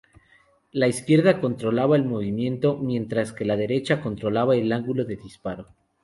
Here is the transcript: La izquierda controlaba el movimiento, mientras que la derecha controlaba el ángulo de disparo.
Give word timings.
La 0.71 0.87
izquierda 0.87 1.39
controlaba 1.39 1.95
el 1.95 2.05
movimiento, 2.05 2.75
mientras 2.75 3.33
que 3.33 3.45
la 3.45 3.55
derecha 3.55 4.01
controlaba 4.01 4.55
el 4.55 4.71
ángulo 4.71 5.05
de 5.05 5.15
disparo. 5.15 5.67